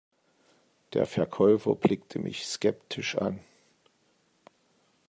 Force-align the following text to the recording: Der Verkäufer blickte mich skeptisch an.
Der 0.93 1.05
Verkäufer 1.05 1.75
blickte 1.75 2.17
mich 2.17 2.47
skeptisch 2.47 3.15
an. 3.19 3.39